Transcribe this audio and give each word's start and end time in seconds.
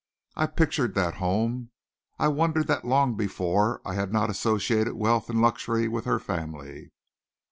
I 0.35 0.47
pictured 0.47 0.95
that 0.95 1.17
home. 1.21 1.69
I 2.17 2.27
wondered 2.27 2.65
that 2.65 2.85
long 2.85 3.13
before 3.15 3.83
I 3.85 3.93
had 3.93 4.11
not 4.11 4.31
associated 4.31 4.93
wealth 4.95 5.29
and 5.29 5.39
luxury 5.43 5.87
with 5.87 6.05
her 6.05 6.17
family. 6.17 6.91